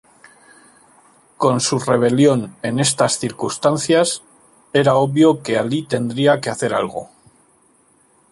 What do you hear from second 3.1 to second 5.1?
circunstancias, era